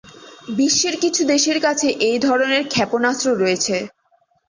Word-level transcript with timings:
বিশ্বের 0.57 0.95
কিছু 1.03 1.21
দেশের 1.25 1.57
কাছে 1.61 1.87
এই 2.07 2.17
ধরনের 2.27 2.63
ক্ষেপণাস্ত্র 2.67 3.27
রয়েছে। 3.33 3.75